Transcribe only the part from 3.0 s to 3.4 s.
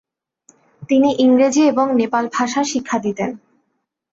দিতেন।